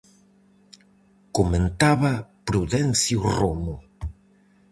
Comentaba 1.37 2.11
Prudencio 2.47 3.19
Romo: 3.39 3.75